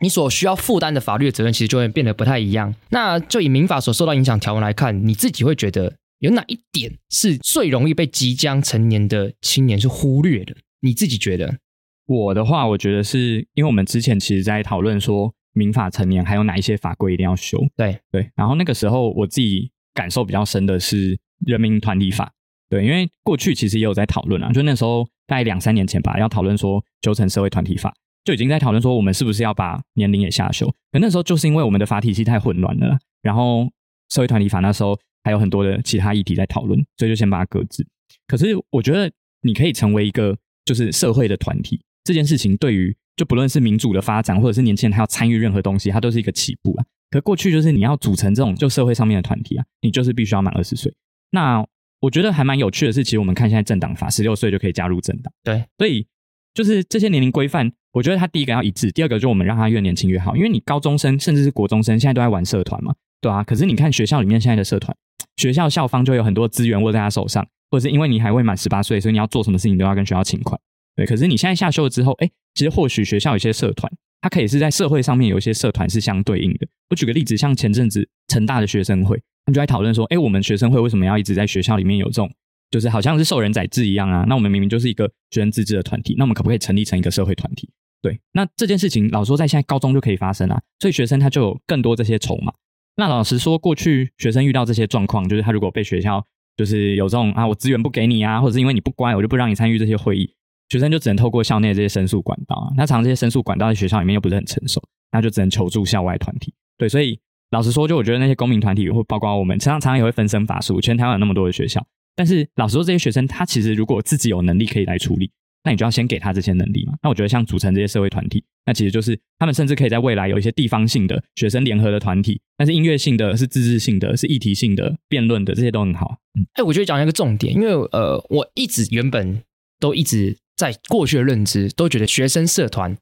[0.02, 2.74] 你所需要负担的法律的责任，其实就会变得不太一样。
[2.90, 10.56] 那就以民法所受到影响条文来看，你自己会觉得有哪一点是最容易被即将成年的青年是忽略的？
[10.80, 11.58] 你自己觉得？
[12.06, 17.58] 我的话，我觉得是因为我们之前其实在讨论说，民法成年还有哪一些法规一定要修。
[17.76, 18.30] 对对。
[18.36, 22.30] 然后那个时候我自己感受比较深的是人民团体法。
[22.68, 27.94] 对，因为过去其实也有在讨论啊，就那时候大概两三年前吧，要讨论说修成社会团体法。
[28.24, 30.66] 就已经在讨论说，我们是不是要把年龄也下修？
[30.90, 33.70] 可那时候就是因为我们的法体系太混乱了，然后
[34.08, 37.86] 社会团体法那时候还有很多的其他议题在讨论，所以就先把它搁置。
[38.26, 39.12] 可是我觉得
[39.42, 46.84] 你可以成为一个就是社会的团体，这件事情对于就不论是民主的发展，或者是年轻人他要参与任何东西，它都是一个起步啊。
[47.10, 50.92] 可过去就是你要组成这种就社会上面的团体啊，你就是必须要满二十岁。
[51.30, 51.64] 那
[52.00, 55.32] 我觉得还蛮有趣的是，其实我们看现在政党法，十六岁就可以加入政党。
[55.42, 56.06] 对，所以
[56.52, 57.72] 就是这些年龄规范。
[57.92, 63.44] 我觉得它第一个要一致，第二个就我们让他越年轻越好，因为你高中生甚至是国中生现在都在玩社团嘛，对啊。
[63.44, 64.96] 可是你看学校里面现在的社团，
[65.36, 70.60] 学校校方就有很多资源握在他手上，或者是因为你还未满十八岁，所以你要做什么事情都要跟学校请款，
[70.96, 71.06] 对。
[71.06, 76.66] 可是你现在下修了之后，哎，其实或许学校有些社团，它可以是在社会上面有一些社团是相对应的。
[76.90, 82.30] 我举个例子，像前阵子成大的学生会，他们就在讨论说，哎，我们学生会为什么要一直在学校里面有这种，
[82.70, 84.24] 就是好像是受人宰制一样啊？
[84.28, 87.70] 那我们明明就是一个学生自治的团体，那我们可不可以成立成一个社会团体？
[88.02, 92.52] 对，那这件事情老说在现在高中就可以发生啊，所以学生他就有更多这些筹码。
[92.96, 96.24] 那老实说，过去学生遇到这些状况，就是他如果被学校
[96.56, 100.30] 就是有这种啊，我资源不给你啊，或者是因为你不乖，我就不让你参与这些会议，
[100.68, 102.72] 学生就只能透过校内这些申诉管道啊。
[102.76, 106.52] 那常这些申诉管道在学校里面又不是很成熟，那就只能求助校外团体。
[106.78, 107.18] 对，所以
[107.50, 110.80] 老实说，就我觉得那些公民团体，或包括我们，常常常常也会分身乏术。
[110.80, 111.84] 全台湾有那么多的学校，
[112.16, 115.30] 但是老实说，这些学生他其实如果自己有能力可以来处理。
[115.66, 116.92] 那你就要先给他这些能力嘛？
[117.02, 126.18] 那我觉得像组成这些社会团体，那其实就是他们甚至可以在未来有一些地方性的学生联合的团体，但是音乐性的是自治性的是议题性的辩论的这些都很好。
[126.38, 129.42] 嗯，哎，我觉得讲一个重点，因为呃，我一直原本
[129.80, 132.96] 都一直在过去的认知都觉得学生社团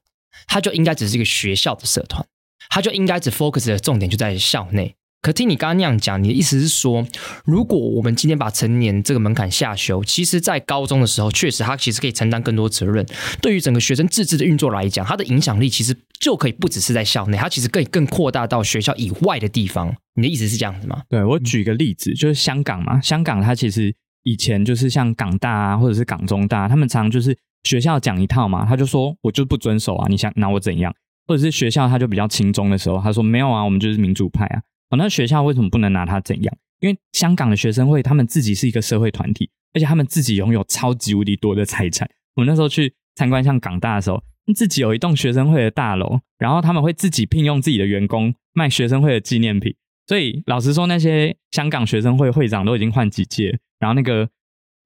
[0.47, 2.25] 它就应该只是一个学校的社团，
[2.69, 4.95] 它就应该只 focus 的重点就在校内。
[5.21, 7.07] 可听你刚刚那样讲，你的意思是说，
[7.45, 13.05] 如果我们今天把成年这个门槛下修，其实，在高中的时候，确实他其实可以承担更多责任。
[13.41, 19.95] 对于整个学生自治的运作来讲，它的影响力其实就可以不只是在校内，它其实可以更扩大到学校以外的地方。
[20.15, 21.03] 你的意思是这样子吗？
[21.07, 30.93] 对我举个例子，就是香港嘛，香港它其实以前就是像港大啊，或者是港中大，他们常就是学校讲一套嘛，他就说我就不遵守啊，你想拿我怎样？
[31.27, 34.61] 或者是学校他就比较轻中的时候，他说没有啊，我们就是民主派啊。
[34.89, 36.57] 哦，那学校为什么不能拿他怎样？
[36.79, 42.09] 因为香港的学生会他们自己是一个社会团体，而且他们自己拥有超级无敌多的财产。
[42.35, 44.21] 我那时候去参观像港大的时候，
[44.53, 49.73] 自己有一栋学生会的大楼，然后他们会自己聘用自己的员工卖学生会的纪念品。
[50.05, 54.29] 所以老实说，那些香港学生会会长都已经换几届，然后那个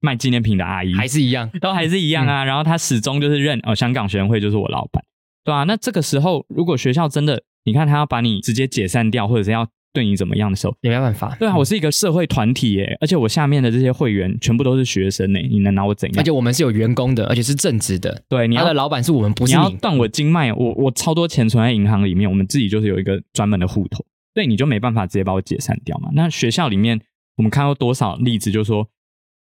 [0.00, 2.42] 卖纪念品的阿姨还是一样，都还是一样啊。
[2.42, 5.04] 然后他始终就是认哦，香港学生会就是我老板，
[5.44, 5.62] 对啊。
[5.62, 11.36] 那这个时候，如果学校真的，你看他要把你直接解散掉，或者是要对你怎么样的时候，也没办法。
[11.38, 16.20] 对啊，我是一个社会团体耶，而且我下面的这些会员全部都是学生呢，你能拿我怎样？
[16.20, 18.22] 而且我们是有员工的，而且是正职的。
[18.28, 19.58] 对，你他的老板是我们，不是你。
[19.60, 26.10] 你要断我经脉，我我超多钱存在银行里面，我们自己就是有一个专门的户头，对你就没办法直接把我解散掉嘛。
[26.12, 27.00] 那学校里面，
[27.38, 28.86] 我们看到多少例子，就说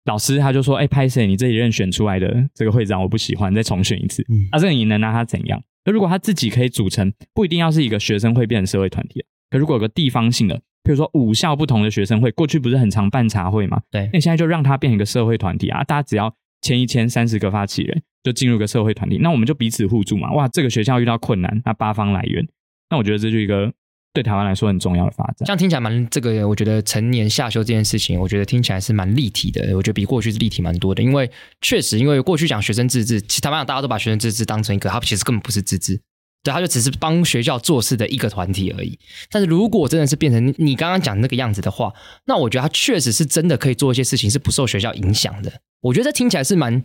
[0.04, 1.26] 老师他就说：“哎，拍谁？
[1.26, 5.60] 你这一任选出来的这个会长我不喜欢，再重选一次。”啊，这个你能拿他怎样？
[5.84, 9.24] 那如果他自己可以组成，不一定要是一个学生会变成社会团体。
[9.50, 13.80] 可如果有个地方性的，比如说五校不同的学生会，过去不是很常办茶会吗？
[13.90, 15.82] 对，那现在就让他变成一个社会团体啊！
[15.84, 20.30] 大家只要签一签，三十个发起人就进入个社会团体，那我们就彼此互助嘛！
[20.32, 22.46] 哇，这个学校遇到困难，那八方来援，
[22.90, 23.72] 那我觉得这就一个
[24.12, 25.37] 对台湾来说很重要的发展。
[25.40, 29.77] 这样听起来蛮这个，我觉得成年下修这件事情，我觉得听起来是蛮立体的。
[29.77, 36.01] 我觉得比过去是立体蛮多的，因为确实，因为过去讲学生自治，其实台湾大家都把学生自治当成一个，它其实根本不是自治。
[36.42, 38.99] 对，他就只是帮学校做事的一个团体而已。
[39.31, 41.92] 但是如果真的是变成你刚刚讲那个样子的话，
[42.25, 45.53] 那我觉得他确实是真的可以做一些事情，是不受学校影响的。
[45.83, 46.83] 我觉得这听起来是蛮，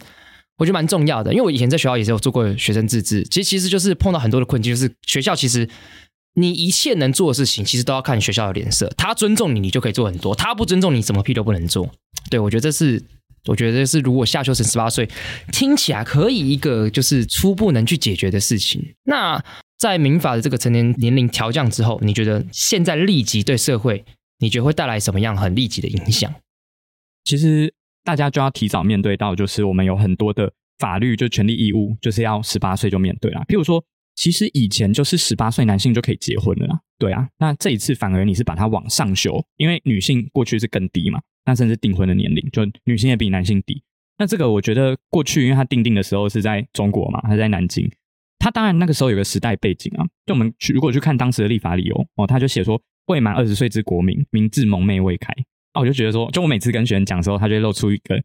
[0.58, 1.32] 我觉得蛮重要的。
[1.32, 5.66] 因为我以前在学校也是有做过学生自治，其实其实就是碰到很多的困境，就是学校其实
[6.36, 8.88] 你一切能做的事情，其实都要看学校的脸色。
[8.98, 11.89] 他尊重你，你就可以做很多；他不尊重你，什么屁都不能做。
[12.30, 13.04] 对我觉得这是。
[13.48, 15.08] 我觉得这是，如果下修成十八岁，
[15.52, 18.95] 听起来可以一个就是初步能去解决的事情。
[19.04, 19.39] 那
[19.78, 24.04] 在民法的这个成年年龄调降之后，你觉得现在立即对社会，
[24.39, 26.34] 你觉得会带来什么样很立即的影响？
[27.24, 27.71] 其实
[28.04, 33.41] 大家就要提早面对到，就是我们有很多的法律就权利义务，就是要十八岁就面对了。
[33.48, 33.84] 譬如说，
[34.15, 37.28] 其实以前就是十八岁男性就可以结婚了啦，对啊。
[37.38, 41.19] 那这一次反而你是把它往上修，因为女性过去是更低嘛。
[41.45, 43.84] 那甚至订婚的年龄，就女性也比男性低。
[44.17, 47.91] 那这个我觉得过去，因为他定定的时候是在中国嘛，还在南京。
[48.39, 50.06] 他当然那个时候有个时代背景啊。
[50.25, 55.34] 就我们去如果去看当时的立法理由哦，他就写说未满二十岁之国民，明智蒙昧未开。
[55.73, 58.15] 啊，我就觉得说，就我每次跟学生讲的时候，他就露出一个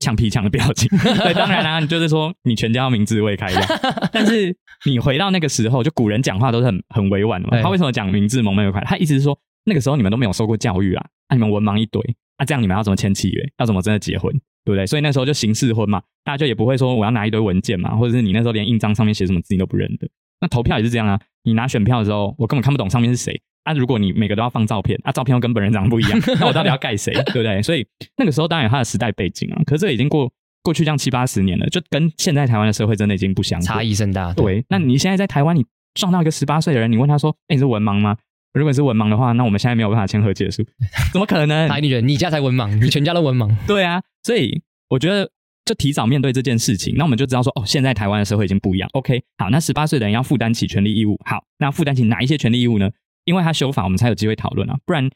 [0.00, 0.88] 呛屁呛的表情。
[0.98, 3.60] 对，当然啦，就是说你全家要明智未开的。
[4.12, 7.62] 但是你回到那个时候，就古人讲话都是很很委婉的嘛。
[7.62, 8.80] 他为什么讲明智蒙昧未开？
[8.80, 12.02] 他意思是说那个时候你们都没有受过教育啊，啊，你们文盲一堆。
[12.38, 13.52] 那这样你们要怎么签契约？
[13.58, 14.32] 要怎么真的结婚？
[14.64, 14.86] 对不对？
[14.86, 20.08] 所以那时候就形式婚嘛，大家就也不会说我要拿一堆文件嘛，或者是你那时候连印章上面写什么字你都不认得。
[20.40, 23.38] 那投票也是这样啊，你拿选票的时候，我根本看不懂上面是谁。
[23.64, 27.12] 啊，如果你每个都要放照片，啊，照片又跟本人长得不一样， 那我到底要盖谁？
[27.12, 27.62] 对不对？
[27.62, 30.30] 所以那个时候当然有它的时代背景啊，可是这已经过
[30.62, 34.32] 过去这样七八十年了，就跟现在台湾的社会真的已经不相差异甚大。
[34.34, 38.16] 对，那你现在在台湾，你撞到一个十八岁的人，你问他说：“哎，你是文盲吗？”
[38.52, 40.64] 如果是文盲的话，那我们现在没有办法签和解书，
[41.12, 41.68] 怎么可能？
[41.68, 43.48] 他一定觉得你家才文盲， 你全家都文盲。
[43.66, 45.30] 对啊，所以我觉得
[45.64, 48.88] 就提早面对这件事情，那我们就知道说，哦，现在台湾的社会已经不一样。
[48.94, 51.16] OK，好，那十八岁的人要负担起权利义务。
[51.24, 52.90] 好，那负担起哪一些权利义务呢？
[53.24, 55.08] 因为他修法，我们才有机会讨论啊，不然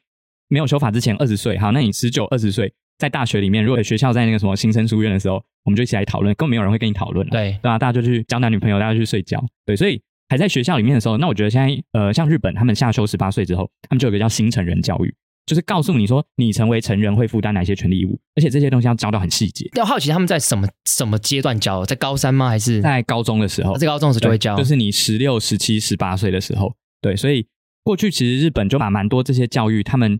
[0.49, 7.29] 没有修法之前二十岁，好，那你十九、二十岁在大学里面，如果学校在那个什么新生书院的时候，我们就一起来讨论，根本没有人会跟你讨论。
[7.29, 7.79] 对，对吧？
[7.79, 9.45] 大家就去交男女朋友，大家去睡觉。
[9.67, 10.01] 对，所以。
[10.27, 15.14] 还在学校里面的时候，那我觉得现在呃，像日本他们下修十八岁之后，他们就有个叫新成人教育，
[15.45, 19.69] 就是告诉你说你成为成人会负担哪些权利义务，而且这些东西要教到很细节。
[19.75, 21.85] 要好奇他们在什么什么阶段教？
[21.85, 22.49] 在高三吗？
[22.49, 23.77] 还是在高中的时候？
[23.77, 26.75] 在高中的时候就会教，就是你十六、十七、十八岁的时候。
[27.03, 27.47] 对，所以
[27.85, 30.18] 过去其实日本就把蛮多这些教育，他们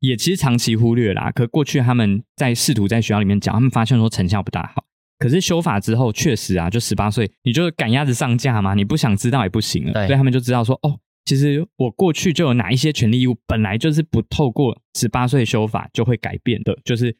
[0.00, 1.32] 也其实长期忽略啦。
[1.32, 4.84] 可过去他们在试图在学校里面讲，他们发现说成效不大好。
[5.18, 10.06] 可是修法之后，确实啊，就十八岁，你就赶鸭子上架嘛，你不想知道也不行了。
[10.06, 16.78] 所以他们就知道说，哦，其实我过去就有哪一些权利义务，本来就是不透过十八岁修法就会改变的。
[16.84, 17.16] 就是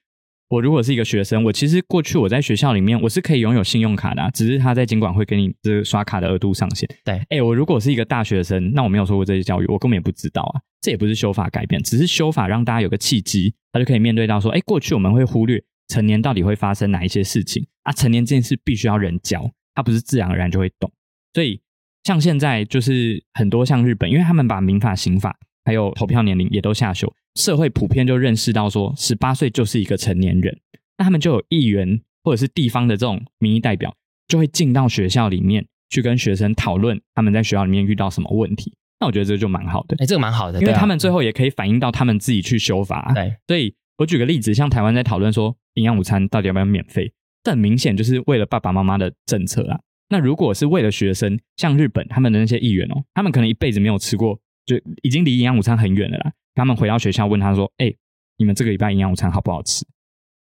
[0.48, 6.88] 我如果是一个学生，我其实过去我在学校里面我是可以拥有信用卡的，只是他在监管会给你这刷卡的额度上限。
[7.04, 10.60] 对，哎，我如果是一个大学生，那我没有受过这些教育，我根本也不知道啊。
[10.80, 15.62] 这也不是修法改变，只是修法让大家有个契机，他就可以面对到说，哎，过去我们会忽略。
[15.88, 17.92] 成年到底会发生哪一些事情啊？
[17.92, 20.90] 成年这件事必须要人教，他不是自然而然就会懂。
[21.32, 21.60] 所以
[22.02, 30.58] 像现在就是很多像日本，因为他们把民法、刑法还有投票年龄也都下修，社会普遍就认识到说，十八岁就是一个成年人。
[30.98, 33.94] 那他们就有议员或者是地方的这种民意代表，
[34.26, 38.74] 就会进到学校里面去跟学生讨论他们在学校里面遇到什么问题。
[38.98, 43.12] 那我觉得这就蛮好的，哎，这个蛮好的，因为他们最后也可以反映到他们自己去修法。
[43.14, 47.12] 对所以我举个例子，像台湾在讨论说营养午餐到底要不要免费，
[47.44, 49.78] 这很明显就是为了爸爸妈妈的政策啊。
[50.08, 56.32] 那如果是为了学生，像日本他们的那些议员哦，他们可能一辈子没有吃过，就已经离营养午餐很远了啦。
[56.56, 57.92] 他们回到学校问他说：“哎、
[58.38, 59.86] 你们这个礼拜营养午餐好不好吃？”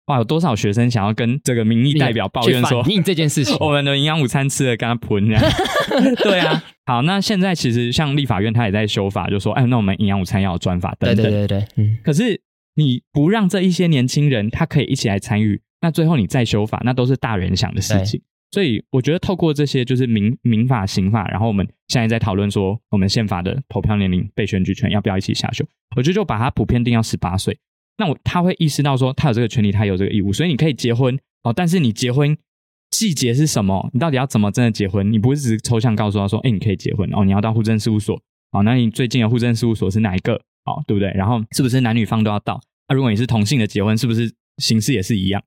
[0.07, 5.43] 哇，有多少学生想要跟这个民意代表抱怨说去反映这件事情，我们的营养午餐吃的跟他喷这样。
[6.23, 11.25] 对啊，好，那现在其实像立法院他也在修法，就说，哎，那我们营养午餐要有专法等等。
[11.25, 12.39] 对对对对，嗯，可是
[12.75, 18.21] 你不让这一些年轻人他可以一起来参与，那最后你再修法，那都是大人想的事情。
[18.55, 25.65] 所以我觉得透过这些就是民民法、刑法，然后我们现在在讨论说，我们宪法的投票年龄、被选举权要不要一起下修？
[25.97, 27.59] 我觉得就把它普遍定到十八岁。
[27.99, 31.53] 那我他会意识到说，他有这个权利，他有这个义务，所以你可以结婚哦。
[31.53, 32.39] 但是你结婚
[32.93, 33.91] 细节是什么？
[33.93, 35.13] 你到底要怎么真的结婚？
[35.13, 38.17] 你不是只是抽象告诉他说，哎，你可以结婚哦，你要到户政事务所
[38.53, 40.35] 哦，那你最近的户政事务所是哪一个？
[40.65, 41.11] 哦，对不对？
[41.17, 42.61] 然后是不是男女方都要到？
[42.87, 45.43] 那、如果你是同性的结婚，是不是形式也是一样？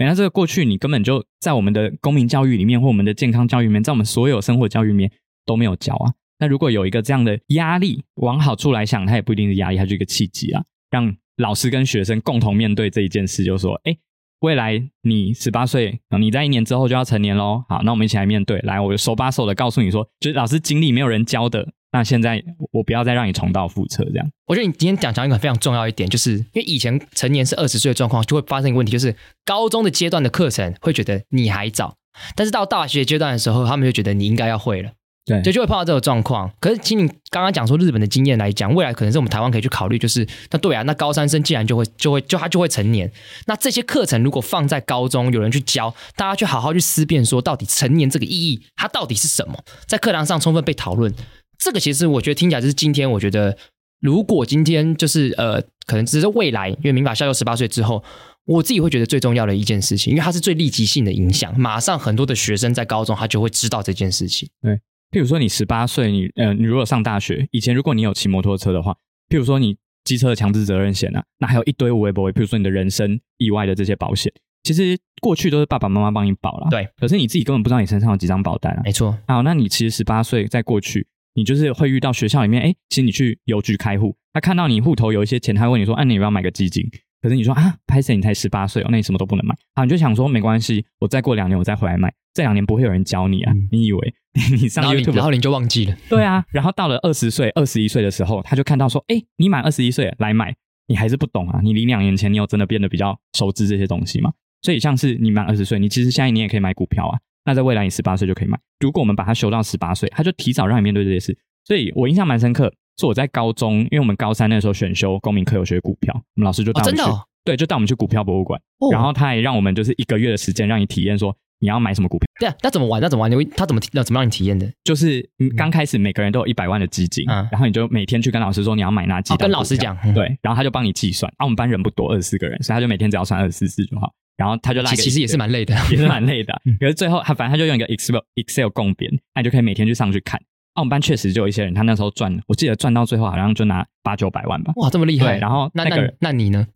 [0.00, 5.12] 哎，那这个过去你根本就在我们的公民教育里面，或我们的健康教育里面，在我们所有生活教育里面
[5.44, 6.14] 都没有教啊。
[6.38, 13.94] 那如果有一个这样的压力，往好处来想，它也不一定是压力，它就是一个契机啊，让老师跟学生共同面对这一件事，就说，哎，
[14.40, 17.62] 未来你十八岁，你在一年之后就要成年喽。
[17.68, 18.58] 好，那我们一起来面对。
[18.60, 24.30] 来，我手把手的告诉你说，就是老师经历没有人教的，那现在我不要再让你重蹈覆辙，这样。
[24.46, 31.96] 我觉得你今天讲讲一个非常重要一点，就是因为以前成年是二十岁的状况，就会发生一个问题，就是高中的阶段的课程会觉得你还早，
[32.36, 34.90] 但是到大学阶段的时候，他们就觉得你应该要会了。
[35.26, 36.50] 对就就会碰到这种状况。
[36.60, 43.12] 可是，请你刚刚讲说日本的经验来讲，未来可能是我们台湾可以去考虑，就是那对啊，那高三生既然就会就会就他就会成年，
[43.46, 51.14] 那这些课程如果放在高中，有人去教，大家去好好去思辨，说到底成年这个意义它到底是什么，在课堂上充分被讨论。
[51.62, 53.56] 这个其实我觉得听起来就是今天我觉得，
[54.00, 58.02] 如果今天就是呃，可能只是未来，因为民法下修十八岁之后。
[58.46, 64.48] 我自己会觉得最重要的一件事情，因为它是最立即性的影响，马上很多的学生在高中他就会知道这件事情。
[64.60, 64.74] 对
[65.12, 68.92] 譬如说你十八岁，你呃，你如果上大学，以前如果你有骑摩托车的话，
[69.28, 74.32] 譬如说你机车的强制责任险啊，那还有一堆无微不微，譬如说你的人身意外的这些保险，
[74.64, 78.80] 其实过去都是爸爸妈妈帮你保了，对，可是你自己根本不知道你身上有几张保单啊。
[78.82, 86.84] 没错，好，那你其实十八岁在过去，你就是会遇到学校里面，哎，其实你去邮局开户，他看到你户头有一些钱，他会问你说，啊，你要不要买个基金？
[87.22, 89.54] 可是你说啊，拍谁你才十八岁哦，那你什么都不能买。
[89.74, 92.12] 好，你就想说没关系，我再过两年我再回来买。
[92.32, 94.14] 这两年不会有人教你啊，嗯你以为
[94.52, 95.96] 你上 YouTube 然后你就忘记了。
[96.08, 100.54] 对啊，然后到了二十岁、二十一岁的时候，他就看到说，哎，你满二十一岁了来买，
[100.86, 101.60] 你还是不懂啊？
[101.62, 104.32] 你离两年前你有真的变得比较熟知这些东西吗？
[104.62, 107.18] 所以像是你满二十岁，你其实现在你也可以买股票啊。
[107.50, 108.56] 那在未来你十八岁就可以买。
[108.78, 111.36] 如果我们把它修到十八岁，他就提早让你面对这些事。
[111.64, 122.26] 所以我印象蛮深刻，是我在高中，因为我们高三那时候选修公民课有学股票，我们老师就带哦，我们去，真的、哦，对，就带我们去股票博物馆，哦然后他也让我们就是一个月的时间让你体验说你要买什么股票。
[122.38, 123.02] 对啊，那怎么玩？
[123.02, 123.30] 那怎么玩？
[123.56, 124.70] 他怎么那怎么让你体验的？
[124.84, 131.30] 就是嗯刚开始每个人都有一百万的基金，嗯然后你就每天去跟老师说你要买哪几哦，跟老师，讲，嗯，对，然后他就帮你计算。
[131.36, 134.10] 啊，我们班人不多，二十四个人，所以他就每天只要算二十四次就好。
[134.40, 135.74] 然后他就拉其其实 也是蛮累的。
[135.90, 136.74] 也是蛮累的嗯。
[136.80, 140.40] 可是最后他反正他就用一个 Excel Excel 共编，那你就可以每天去上去看。
[140.72, 144.72] 啊，我们班确实就有一些人，他那时候赚，我记得赚到最后好像就拿八九百万吧。
[144.76, 145.34] 哇，这么厉害！
[145.34, 146.66] 对然后那那那个人那你呢？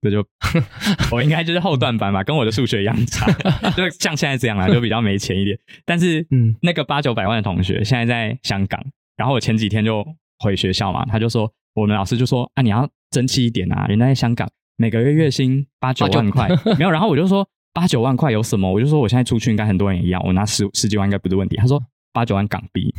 [0.00, 0.22] 这就
[1.10, 3.26] 我应该就是后段班吧，跟我的数学一样差，
[3.76, 5.58] 就像现在这样啦， 就比较没钱一点。
[5.86, 8.84] 但是嗯，那个八九百万的同学现在在香港，
[9.16, 10.06] 然后我前几天就
[10.40, 18.70] 回学校嘛，他就说我们老师就说啊，你要争气一点啊，人家在香港每个月月薪八九万块， 没有，然后我就说八九万块有什么？
[18.70, 21.56] 我就说我现在出去应该很多人也一样，我拿十 十几万应该不是问题。
[21.56, 21.82] 他说
[22.12, 22.92] 八九万港币。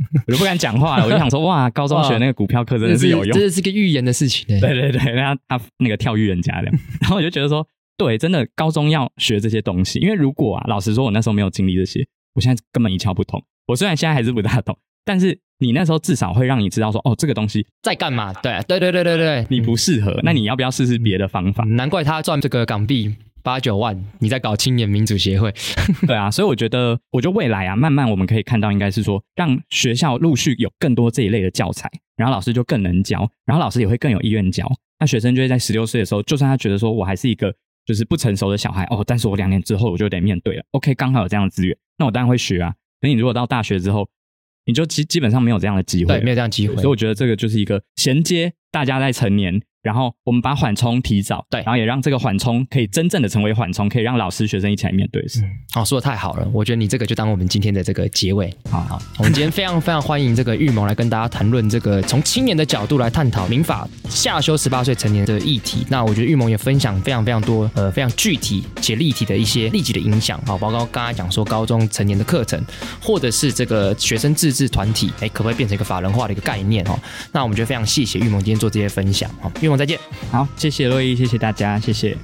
[0.26, 4.46] 我就不敢讲话了，我就想说，哇，高中学那个股票课真的是有用，这是个预言的事情。
[4.58, 6.70] 对对对他他那个跳预言家的，
[7.02, 7.66] 然后我就觉得说，
[7.98, 12.02] 对，真的高中要学这些东西，因为如果啊，老实说，我那时候没有经历这些，
[12.34, 13.44] 我现在根本一窍不通。
[13.66, 18.32] 我虽然现在还是不大懂，但是你那时候至少会让你知道说，哦，这个东西在干嘛？
[18.32, 21.64] 对对对对对对，你不适合，那你要不要试试别的方法？
[21.64, 25.52] 嗯难怪他赚这个港币八九万，你在搞青年民主协会。
[26.06, 34.66] 对啊，所以我觉得，我觉得未来啊，慢慢我们可以看到，应该是说，让学校陆续有更多这一类的教材，然后老师就更能教，然后老师也会更有意愿教。
[34.98, 37.54] 那学生就会在十六岁的时候，就算他觉得说我还是一个
[37.86, 40.62] 就是不成熟的小孩哦，但是我两年之后我就得面对了。
[40.72, 42.74] OK，刚好有这样的资源，那我当然会学啊。
[43.00, 44.06] 等你如果到大学之后，
[44.70, 46.86] 你就基基本上没有这样的机会，对，没有这样机会所以。
[46.86, 55.42] 我觉得这个就是一个衔接大家在成年然后我们把缓冲提早，对然后也让这个缓冲可以真正的成为缓冲，可以让老师、学生一起来面对的事。
[55.74, 58.54] 哦，说的太好了，我觉得你这个就当我们今天的这个结尾。
[58.70, 65.86] 好好，我们今天非常非常欢迎这个玉萌来跟大家谈论这个从青年的角度来探讨民法下修十八岁成年的议题。
[65.88, 72.62] 那我觉得玉萌也分享非常非常多呃非常具体且立体的一些立即的影响，好，包括刚才讲说高中成年的课程，
[73.00, 76.98] 或者是这个学生自治团体，哎，可不可以变成一个法人化的一个概念哦？
[77.32, 79.30] 那我们觉得非常谢谢玉萌今天做这些分享，
[79.70, 79.98] 好，玉萌再见。
[80.32, 82.16] 好，谢谢洛伊，谢谢大家，谢谢。